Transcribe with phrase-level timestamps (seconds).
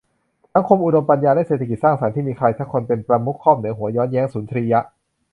[0.53, 4.79] สังคมอุดมปัญญาและเศรษฐกิจสร้างสรรค์ที่มีใครสักคนเป็นประมุขครอบเหนือหัว ย้อนแย้งสุนทรียะ